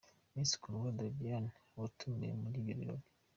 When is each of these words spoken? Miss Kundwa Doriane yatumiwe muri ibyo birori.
Miss 0.33 0.51
Kundwa 0.61 0.89
Doriane 0.97 1.49
yatumiwe 1.77 2.33
muri 2.41 2.55
ibyo 2.61 2.73
birori. 2.79 3.05